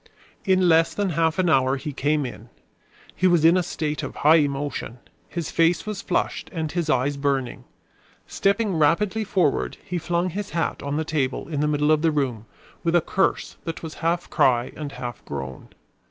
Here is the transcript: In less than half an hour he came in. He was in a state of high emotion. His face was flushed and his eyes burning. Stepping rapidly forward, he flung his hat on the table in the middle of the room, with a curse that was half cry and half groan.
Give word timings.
In 0.45 0.67
less 0.67 0.95
than 0.95 1.09
half 1.09 1.37
an 1.37 1.47
hour 1.47 1.75
he 1.77 1.93
came 1.93 2.25
in. 2.25 2.49
He 3.15 3.27
was 3.27 3.45
in 3.45 3.55
a 3.55 3.61
state 3.61 4.01
of 4.01 4.15
high 4.15 4.37
emotion. 4.37 4.97
His 5.29 5.51
face 5.51 5.85
was 5.85 6.01
flushed 6.01 6.49
and 6.51 6.71
his 6.71 6.89
eyes 6.89 7.17
burning. 7.17 7.65
Stepping 8.25 8.75
rapidly 8.77 9.23
forward, 9.23 9.77
he 9.85 9.99
flung 9.99 10.31
his 10.31 10.49
hat 10.57 10.81
on 10.81 10.97
the 10.97 11.05
table 11.05 11.47
in 11.47 11.59
the 11.59 11.67
middle 11.67 11.91
of 11.91 12.01
the 12.01 12.09
room, 12.09 12.47
with 12.83 12.95
a 12.95 13.01
curse 13.01 13.57
that 13.65 13.83
was 13.83 13.93
half 14.01 14.27
cry 14.31 14.71
and 14.75 14.93
half 14.93 15.23
groan. 15.23 15.67